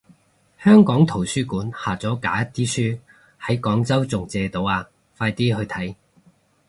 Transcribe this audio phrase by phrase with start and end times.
[0.59, 2.97] 香港圖書館下咗架啲書
[3.39, 5.93] 喺廣州仲借到啊，快啲去睇